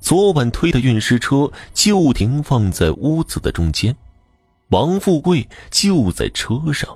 [0.00, 3.96] 昨晚推的运尸车就停放在屋子的中间，
[4.68, 6.88] 王富贵就在车上。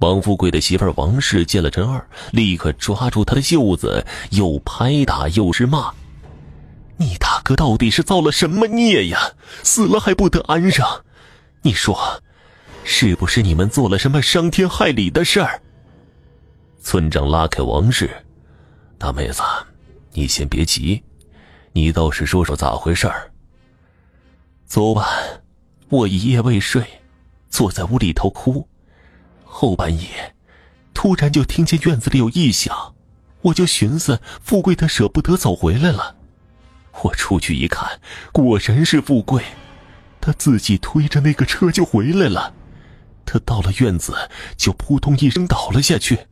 [0.00, 5.92] 王富贵的媳妇王氏见了陈二，立刻抓住他的袖子，又拍打又是骂
[6.96, 9.32] ：“你大哥到底是造了什么孽呀？
[9.64, 10.86] 死了还不得安生？
[11.62, 12.22] 你说，
[12.84, 15.60] 是不是你们做了什么伤天害理的事儿？”
[16.80, 18.08] 村长拉开王氏
[18.98, 19.42] ：“大妹子，
[20.12, 21.02] 你先别急，
[21.78, 23.30] 你倒是说说咋回事儿。”
[24.66, 25.06] 昨晚，
[25.90, 26.84] 我一夜未睡，
[27.48, 28.68] 坐在屋里头哭。
[29.44, 30.34] 后半夜，
[30.92, 32.96] 突然就听见院子里有异响，
[33.42, 36.16] 我就寻思富贵他舍不得走回来了。
[37.04, 38.00] 我出去一看，
[38.32, 39.44] 果然是富贵，
[40.20, 42.54] 他自己推着那个车就回来了。
[43.24, 46.26] 他到了院子，就扑通一声倒了下去。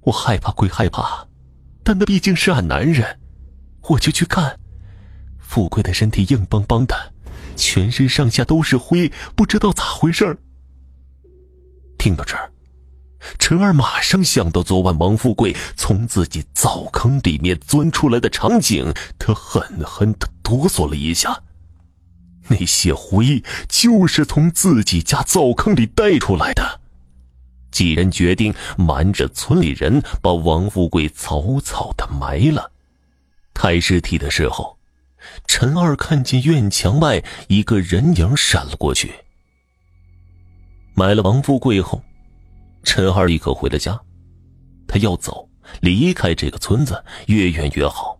[0.00, 1.28] 我害怕归害怕，
[1.84, 3.20] 但那毕竟是俺男人，
[3.82, 4.58] 我就去看。
[5.38, 6.94] 富贵的身体硬邦邦的，
[7.56, 10.38] 全身上下都是灰，不知道咋回事儿。
[11.96, 12.52] 听到这儿，
[13.38, 21.42] 陈二马上想到昨晚王富贵从自己灶坑里面钻出来的场景，他狠狠的哆嗦了一下。
[22.48, 26.80] 那些灰就是从自己家灶坑里带出来的。
[27.70, 32.72] 几人决定瞒着村里人，把王富贵草草的埋了。
[33.60, 34.78] 抬尸体的时候，
[35.48, 39.12] 陈二看见院墙外一个人影闪了过去。
[40.94, 42.00] 买了王富贵后，
[42.84, 44.00] 陈二立刻回了家。
[44.86, 48.16] 他要走，离开这个村子，越远越好。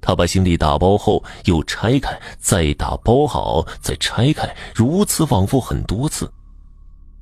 [0.00, 6.28] 他把行李打包后，又拆开，再打包好，再拆开，如此往复很多次。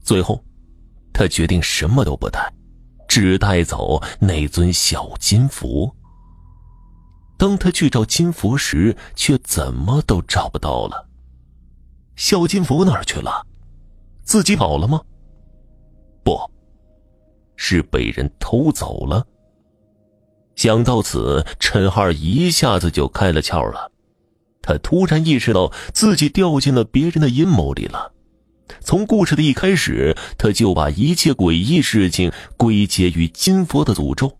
[0.02, 0.42] 最后，
[1.12, 2.50] 他决定什么都不带，
[3.06, 5.94] 只带走那尊小金佛。
[7.38, 11.08] 当他去找金佛时，却怎么都找不到了。
[12.16, 13.46] 小金佛哪儿去了？
[14.24, 15.00] 自己跑了吗？
[16.24, 16.38] 不，
[17.54, 19.24] 是被人偷走了。
[20.56, 23.92] 想到此，陈二一下子就开了窍了。
[24.60, 28.12] 他突然意识到自己掉进了别人的阴谋里了。
[28.80, 34.36] 从故事的一开始，他就把一切诡异事情归结于金佛的诅咒。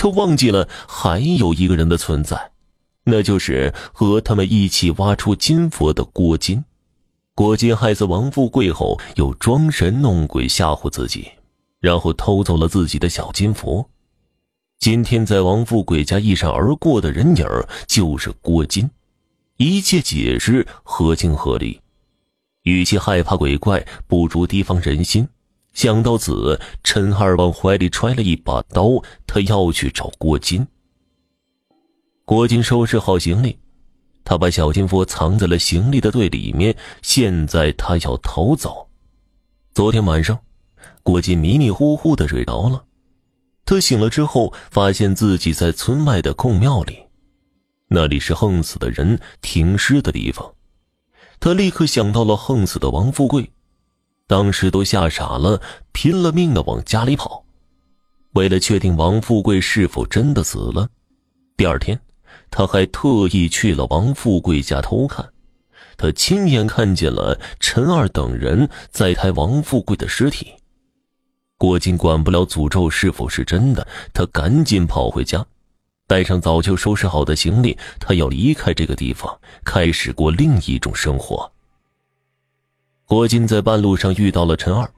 [0.00, 2.52] 他忘记了还有一个人的存在，
[3.04, 6.64] 那就是和他们一起挖出金佛的郭金。
[7.34, 11.30] 郭金害死王富贵后，又装神弄鬼吓唬自己，
[11.80, 13.86] 然后偷走了自己的小金佛。
[14.78, 17.46] 今天在王富贵家一闪而过的人影
[17.86, 18.88] 就是郭金，
[19.58, 21.78] 一切解释合情合理。
[22.62, 25.28] 与其害怕鬼怪，不如提防人心。
[25.72, 30.66] 想到此，陈二往怀里揣了一把刀，他要去找郭金。
[32.24, 33.58] 郭金收拾好行李。
[34.22, 36.76] 他把小金佛藏在了行李的最里面。
[37.02, 38.88] 现在他要逃走。
[39.72, 40.38] 昨天晚上，
[41.02, 42.84] 郭金迷迷糊糊的睡着了。
[43.64, 46.98] 他醒了之后，发现自己在村外的空庙里，
[47.88, 50.54] 那里是横死的人停尸的地方。
[51.40, 53.50] 他立刻想到了横死的王富贵，
[54.30, 55.60] 当时都吓傻了，
[55.90, 57.44] 拼了命的往家里跑。
[58.34, 60.88] 为了确定王富贵是否真的死了，
[61.56, 62.00] 第二天。
[62.48, 65.28] 他还特意去了王富贵家偷看，
[65.96, 70.54] 他亲眼看见了陈二等人在抬王富贵的尸体。
[71.58, 75.44] 郭靖管不了诅咒是否是真的，他赶紧跑回家，
[76.06, 81.50] 带上早就收拾好的行李，他要离开这个地方，开始过另一种生活。
[83.10, 84.88] 郭金在半路上遇到了陈二，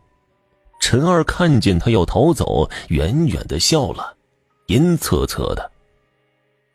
[0.79, 4.15] 陈二看见他要逃走，远远的笑了，
[4.67, 5.73] 阴恻恻的。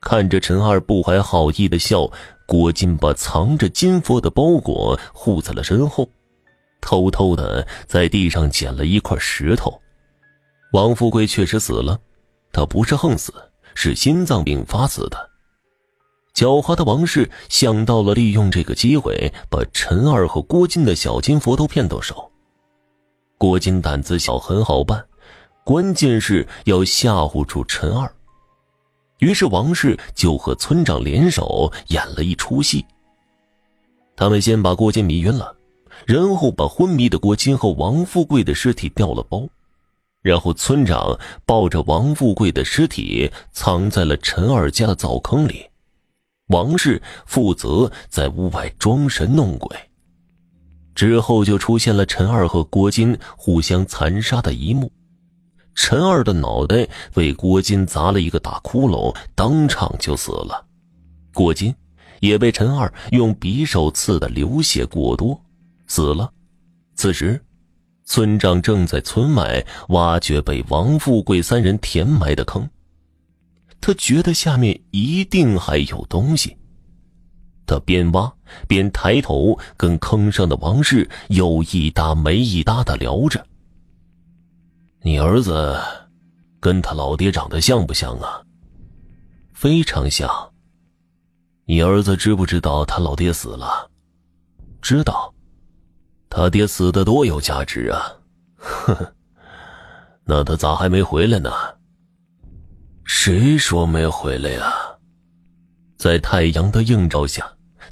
[0.02, 2.10] 看着陈二不怀好意的笑，
[2.48, 6.10] 郭金把藏着金佛的包裹护在了身后，
[6.82, 9.80] 偷偷的在地上捡了一块石头。
[10.74, 12.00] 王富贵确实死了，
[12.52, 13.32] 他不是横死，
[13.76, 15.27] 是心脏病发死的。
[16.38, 22.32] 狡猾的王氏想到了利用这个机会把陈二和郭金的小金佛都骗到手。
[23.40, 25.04] 郭金胆子小，很好办，
[25.64, 28.08] 关键是要吓唬住陈二。
[29.18, 32.86] 于是王氏就和村长联手演了一出戏。
[34.16, 35.56] 他们先把郭金迷晕了，
[36.06, 39.48] 然后把昏迷的郭金和王富贵的尸体调了包，
[40.22, 45.66] 然后村长抱着王富贵的尸体藏在了陈二家的灶坑里，
[46.48, 49.78] 王氏负责在屋外装神弄鬼。
[50.96, 54.92] 之后就出现了陈二和郭金互相残杀的一幕。
[55.76, 60.66] 陈二的脑袋被郭金砸了一个大窟窿，当场就死了。
[61.34, 61.74] 郭金
[62.20, 65.40] 也被陈二用匕首刺得流血过多，
[65.86, 66.32] 死了。
[66.96, 67.40] 此时，
[68.06, 72.68] 村长正在村外挖掘被王富贵三人填埋的坑。
[73.80, 76.58] 他觉得下面一定还有东西。
[77.66, 78.34] 他边挖
[78.68, 83.46] 边抬头，跟坑上的王氏有一搭没一搭的聊着
[85.04, 85.78] ：“你儿子
[86.60, 88.42] 跟他老爹长得像不像啊
[89.54, 90.30] ？”“非常像。
[91.68, 93.92] ”“你儿子知不知道他老爹死了
[94.82, 95.34] ？”“知道。
[96.30, 98.14] ”“他爹死的多有价值啊
[98.56, 99.14] ！”“呵呵，
[100.24, 101.52] 那他咋还没回来呢
[103.08, 104.72] ？”“谁说没回来呀？”
[105.98, 107.44] 在太阳的映照下。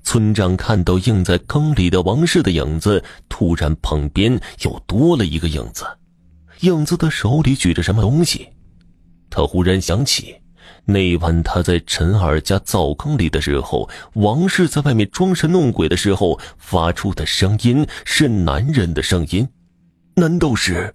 [0.04, 5.84] 村长看到映在坑里的王氏的影子，突然旁边又多了一个影子，
[6.60, 8.48] 影子的手里举着什么东西。
[9.32, 10.36] 他忽然想起，
[10.86, 19.48] 那晚他在陈二家灶坑里的时候，王氏在外面装神弄鬼的时候发出的声音是男人的声音，
[20.16, 20.94] 难道是？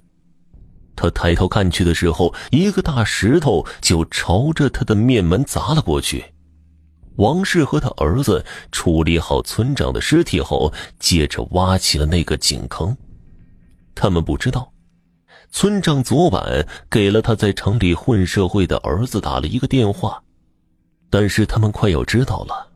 [0.97, 6.25] 他抬头看去的时候，一个大石头就朝着他的面门砸了过去。
[7.17, 12.97] 王氏和他儿子处理好村长的尸体后，接着挖起了那个井坑。
[13.95, 14.73] 他们不知道，
[15.51, 20.23] 村长昨晚给了他在城里混社会的儿子打了一个电话，
[21.11, 22.69] 但是他们快要知道了，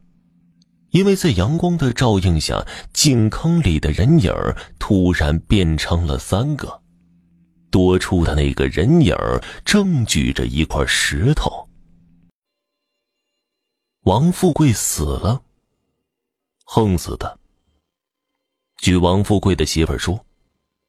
[0.90, 4.30] 因为在阳光的照映下，井坑里的人影
[4.78, 6.80] 突然变成了三个，
[7.74, 9.16] 多出的那个人影
[9.64, 11.68] 正举着一块石头。
[14.02, 15.42] 王富贵死了，
[16.62, 17.36] 横死的。
[18.76, 20.24] 据王富贵的媳妇说，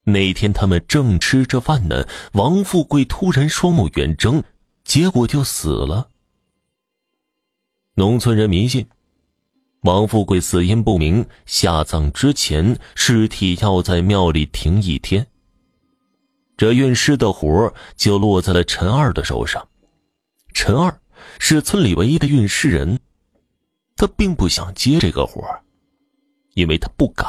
[0.03, 4.43] 那天他们正吃着饭呢，王富贵突然双目远睁，
[4.83, 6.11] 结果就死了。
[7.95, 8.87] 农村人迷信，
[9.81, 15.25] 王富贵死因不明，下葬之前尸体要在庙里停一天。
[16.57, 19.67] 这运尸的活就落在了陈二的手上，
[20.53, 20.99] 陈二。
[21.39, 22.99] 是村里唯一的运尸人，
[23.95, 25.41] 他并不想接这个活
[26.53, 27.27] 因为他不敢。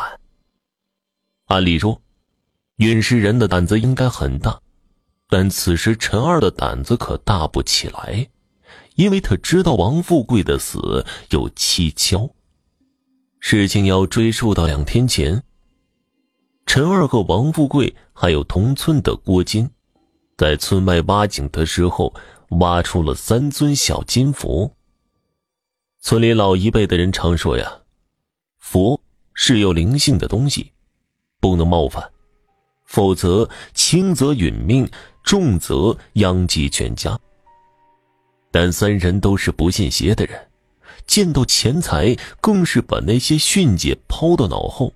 [1.47, 2.01] 按理说，
[2.77, 4.61] 运尸人的胆子应该很大，
[5.29, 8.29] 但此时陈二的胆子可大不起来，
[8.97, 12.31] 因为他知道王富贵的死有蹊跷。
[13.41, 15.43] 事情要追溯到两天前，
[16.67, 19.71] 陈二和王富贵还有同村的郭金，
[20.37, 22.13] 在村外挖井的时候。
[22.61, 24.73] 挖出了三尊小金佛。
[26.01, 27.81] 村里老一辈的人常说呀
[28.61, 29.01] ：“佛
[29.35, 30.71] 是有灵性的东西，
[31.41, 32.09] 不能冒犯，
[32.85, 34.89] 否则轻则殒命，
[35.25, 37.19] 重则殃及全家。”
[38.53, 40.49] 但三人都是不信邪的人，
[41.05, 44.95] 见到钱财更是把那些训诫抛到脑后。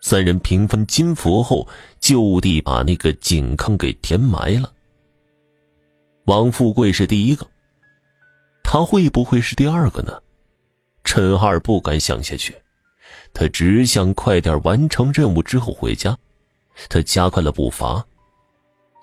[0.00, 1.68] 三人平分金佛后，
[2.00, 4.72] 就地把那个井坑给填埋了。
[6.24, 7.46] 王富贵是第一个，
[8.62, 10.18] 他会不会是第二个呢？
[11.04, 12.56] 陈二不敢想下去，
[13.32, 16.16] 他只想快点完成任务之后回家。
[16.88, 18.04] 他加快了步伐，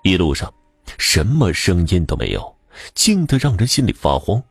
[0.02, 0.52] 一路上
[0.98, 2.56] 什么声音都没有，
[2.94, 4.42] 静得让人心里发慌。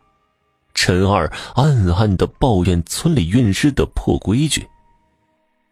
[0.73, 4.65] 陈二暗暗的抱怨村里运尸的破规矩。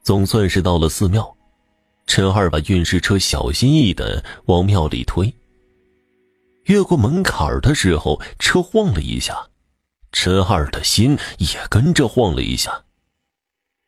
[0.05, 1.35] 总算是到了寺庙，
[2.05, 5.33] 陈二把运尸车小心翼翼的往庙里推。
[6.65, 9.50] 越过门槛的时候，车晃了一下，
[10.12, 12.83] 陈二的心也跟着晃了一下。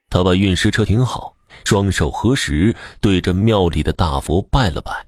[0.09, 5.05] 他把运尸车停好，双手合十，对着庙里的大佛拜了拜。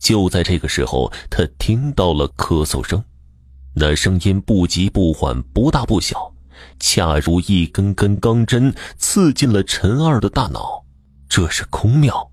[0.00, 3.04] 就在这个时候，他听到了咳嗽声，
[3.76, 6.33] 那声音不急不缓，不大不小，
[6.78, 10.84] 恰如一根根钢针刺进了陈二的大脑。
[11.28, 12.30] 这是空庙，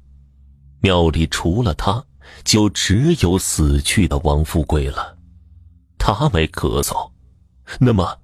[0.82, 2.04] 庙里除了他。
[2.46, 5.18] 就只有死去的王富贵了，
[5.98, 7.12] 他没咳嗽，
[7.78, 8.20] 那么，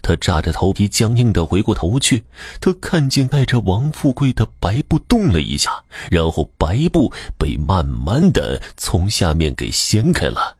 [0.00, 2.24] 他扎着头皮，僵硬的回过头去，
[2.60, 10.56] 他看见盖着王富贵的白布动了一下，然后白布被慢慢的从下面给掀开了。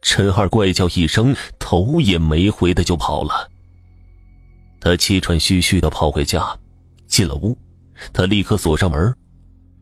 [0.00, 3.50] 陈二怪叫一声，头也没回的就跑了。
[4.84, 6.46] 他气喘吁吁的跑回家，
[7.06, 7.56] 进了屋，
[8.12, 9.16] 他立刻锁上门。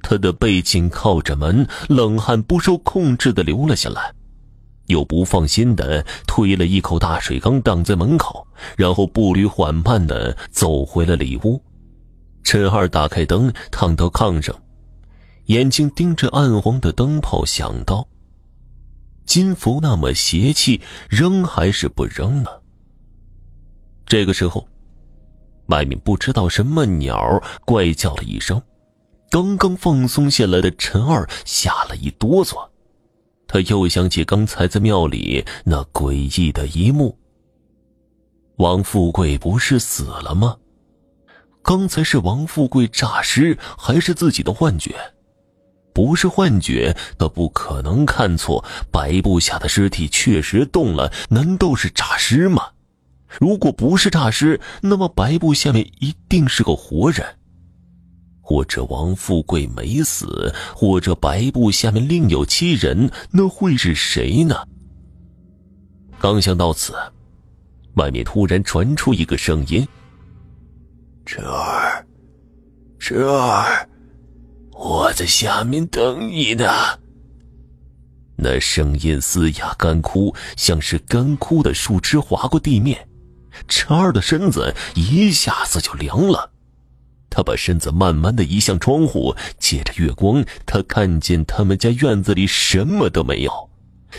[0.01, 4.15] 他的背紧靠着门，冷汗不受控制的流了下来，
[4.87, 11.61] 又不放心的推了一口大水缸挡在门口，然后步履缓慢的走回了里屋。
[12.45, 14.55] 陈二打开灯，躺到炕上，
[15.47, 18.07] 眼睛盯着暗黄的灯泡，想到：
[19.27, 22.51] 金福那么邪气，扔还是不扔呢？
[24.07, 24.69] 这个时候，
[25.67, 28.61] 外面不知道什么鸟怪叫了一声，
[29.31, 32.69] 刚刚放松下来的陈二吓了一哆嗦，
[33.47, 37.19] 他又想起刚才在庙里那诡异的一幕。
[38.57, 40.57] 王富贵不是死了吗？
[41.63, 44.95] 刚才是王富贵诈尸，还是自己的幻觉？
[45.95, 48.65] 不是幻觉，他不可能看错。
[48.91, 52.72] 白布下的尸体确实动了，难道是诈尸吗？
[53.41, 57.27] 如果不是诈尸，那么白布下面一定是个活人，
[58.41, 64.57] 或者王富贵没死，或者白布下面另有其人，那会是谁呢？
[66.19, 66.95] 刚想到此，
[67.95, 69.87] 外面突然传出一个声音
[71.27, 72.07] ：“侄儿，
[72.99, 73.89] 侄儿，
[74.73, 76.67] 我在下面等你呢。”
[78.37, 82.99] 那声音嘶哑干枯，像是干枯的树枝划过地面。
[83.69, 86.51] 陈二的身子一下子就凉了，
[87.31, 93.71] 他把身子慢慢的移向窗户，借着月光，他看见他们家院子里什么都没有。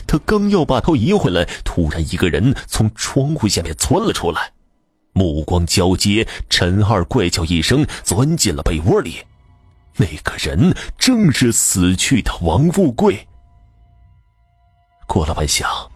[0.08, 4.52] 他刚要把头移回来，突然一个人从窗户下面窜了出来，
[5.14, 9.18] 目光交接，陈二怪叫一声，钻进了被窝里。
[9.98, 13.28] 那个人正是死去的王富贵。
[15.06, 15.93] 过了半晌。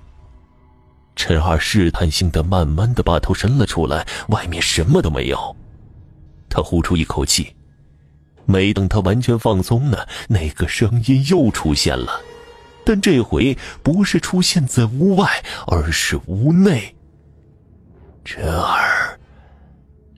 [1.18, 5.58] 陈二试探性的、慢慢的把头伸了出来，外面什么都没有。
[6.48, 7.54] 他呼出一口气，
[8.46, 9.98] 没等他完全放松呢，
[10.30, 12.22] 那个声音又出现了，
[12.86, 16.96] 但这回不是出现在屋外，而是屋内。
[18.24, 19.20] 陈二，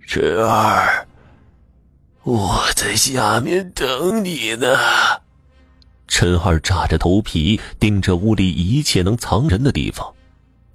[0.06, 1.08] 陈二，
[2.24, 4.78] 我在下面等你呢。
[6.08, 10.14] 陈二扎着头皮，盯着屋里一切能藏人的地方。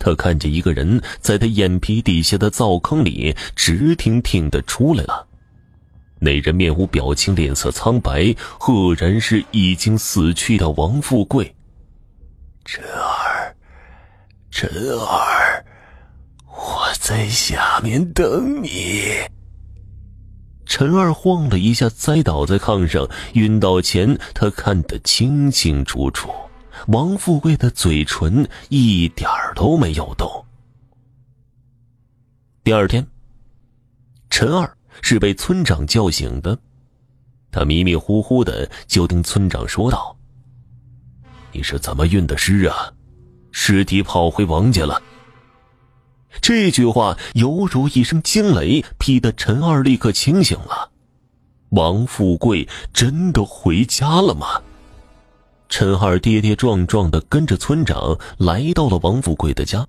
[0.04, 5.26] 他看见一个人在他眼皮底下的灶坑里直挺挺的出来了，
[6.18, 11.54] 那人面无表情，脸色苍白，赫然是已经死去的王富贵。
[12.66, 13.56] 陈儿，
[14.50, 14.68] 陈
[15.00, 15.64] 儿，
[16.48, 19.04] 我在下面等你。
[20.66, 26.30] 陈二晃了一下，栽倒在炕上，晕倒前他看得清清楚楚。
[26.88, 30.44] 王富贵的嘴唇一点儿都没有动。
[32.62, 33.06] 第二天，
[34.30, 36.58] 陈二是被村长叫醒的，
[37.50, 40.16] 他迷迷糊糊的就听村长说道
[41.52, 42.92] ：“你是怎么运的尸啊？
[43.52, 45.00] 尸体跑回王家了。”
[46.42, 50.90] 这句话犹如一声惊雷，劈得陈二立刻清醒了。
[51.70, 54.60] 王富贵真的回家了吗？
[55.68, 59.86] 陈二跌跌撞撞的跟着村长来到了王富贵的家。